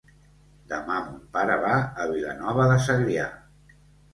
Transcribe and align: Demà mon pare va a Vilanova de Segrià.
Demà 0.71 0.95
mon 1.09 1.19
pare 1.35 1.57
va 1.65 1.75
a 1.77 2.09
Vilanova 2.13 2.67
de 2.73 2.81
Segrià. 2.87 3.29